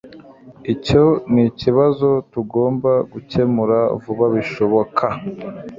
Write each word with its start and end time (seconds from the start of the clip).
Icyo 0.73 1.03
nikibazo 1.33 2.09
tugomba 2.31 2.91
gukemura 3.11 3.79
vuba 4.03 4.25
bishoboka 4.35 5.05